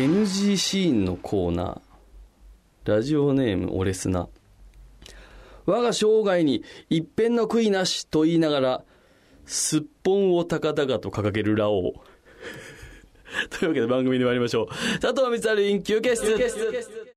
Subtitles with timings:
[0.00, 2.90] NG シーンのコーナー。
[2.90, 4.30] ラジオネームオレスナ。
[5.66, 8.84] 我が生涯に一片の悔いなしと言いながら
[9.44, 11.92] すっぽんを高々と掲げるラオウ。
[13.58, 15.00] というわけで番組に参りましょう。
[15.00, 17.09] 佐藤光晴院休憩室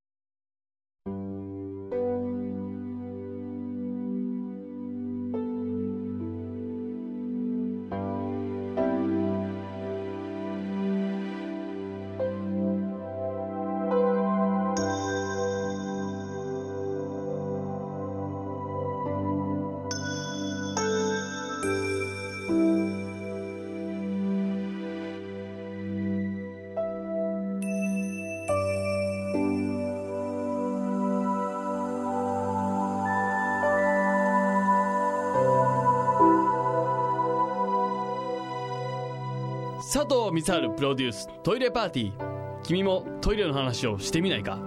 [39.94, 42.62] 佐藤光晴プロデューストイレパーティー。
[42.64, 44.58] 君もトイレの話をしてみないか？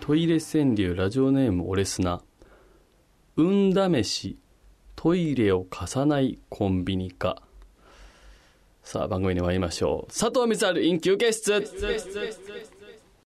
[0.00, 2.20] トイレ川柳ラジオネームオレスナ
[3.36, 4.38] 運試し
[4.96, 7.45] トイレを貸さないコンビニか。
[8.86, 10.12] さあ番組に参りましょう。
[10.12, 11.60] 佐藤光晴 in 休憩室。